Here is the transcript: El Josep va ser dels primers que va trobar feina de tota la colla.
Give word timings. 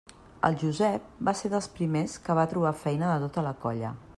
El 0.47 0.55
Josep 0.61 1.11
va 1.27 1.35
ser 1.41 1.51
dels 1.53 1.69
primers 1.79 2.15
que 2.25 2.39
va 2.41 2.47
trobar 2.55 2.75
feina 2.85 3.13
de 3.13 3.21
tota 3.29 3.45
la 3.51 3.57
colla. 3.67 3.97